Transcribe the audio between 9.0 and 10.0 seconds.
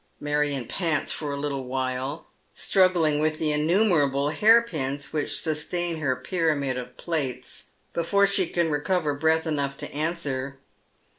breath enough to